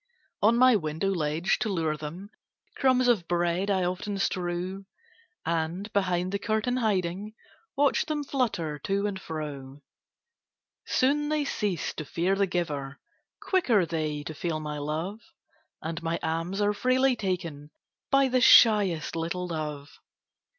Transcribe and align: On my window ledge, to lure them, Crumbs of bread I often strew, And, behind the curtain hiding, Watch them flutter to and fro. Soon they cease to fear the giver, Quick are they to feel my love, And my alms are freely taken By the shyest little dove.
On 0.41 0.57
my 0.57 0.75
window 0.77 1.09
ledge, 1.11 1.59
to 1.59 1.69
lure 1.69 1.95
them, 1.95 2.31
Crumbs 2.75 3.07
of 3.07 3.27
bread 3.27 3.69
I 3.69 3.83
often 3.83 4.17
strew, 4.17 4.85
And, 5.45 5.93
behind 5.93 6.31
the 6.31 6.39
curtain 6.39 6.77
hiding, 6.77 7.35
Watch 7.75 8.07
them 8.07 8.23
flutter 8.23 8.79
to 8.79 9.05
and 9.05 9.21
fro. 9.21 9.83
Soon 10.87 11.29
they 11.29 11.45
cease 11.45 11.93
to 11.93 12.03
fear 12.03 12.33
the 12.35 12.47
giver, 12.47 12.99
Quick 13.43 13.69
are 13.69 13.85
they 13.85 14.23
to 14.23 14.33
feel 14.33 14.59
my 14.59 14.79
love, 14.79 15.19
And 15.83 16.01
my 16.01 16.17
alms 16.23 16.61
are 16.61 16.73
freely 16.73 17.15
taken 17.15 17.69
By 18.09 18.27
the 18.27 18.41
shyest 18.41 19.15
little 19.15 19.47
dove. 19.49 19.99